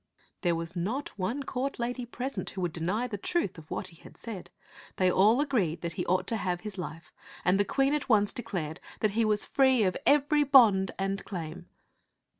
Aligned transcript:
There 0.41 0.55
was 0.55 0.75
not 0.75 1.09
one 1.09 1.43
court 1.43 1.77
lady 1.77 2.07
present 2.07 2.49
who 2.49 2.61
would 2.61 2.73
deny 2.73 3.05
the 3.05 3.19
truth 3.19 3.59
of 3.59 3.69
what 3.69 3.89
he 3.89 3.97
had 3.97 4.17
said. 4.17 4.49
They 4.95 5.11
all 5.11 5.39
agreed 5.39 5.81
that 5.81 5.93
he 5.93 6.07
ought 6.07 6.25
to 6.29 6.37
have 6.37 6.61
his 6.61 6.79
life, 6.79 7.13
and 7.45 7.59
the 7.59 7.65
Queen 7.65 7.93
at 7.93 8.09
once 8.09 8.33
declared 8.33 8.79
that 9.01 9.11
he 9.11 9.23
was 9.23 9.45
free 9.45 9.83
of 9.83 9.95
every 10.07 10.43
bond 10.43 10.89
and 10.97 11.23
claim. 11.23 11.67